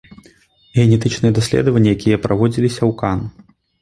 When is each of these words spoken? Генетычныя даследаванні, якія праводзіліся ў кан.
Генетычныя 0.77 1.33
даследаванні, 1.39 1.89
якія 1.99 2.21
праводзіліся 2.25 2.77
ў 2.77 2.91
кан. 3.03 3.19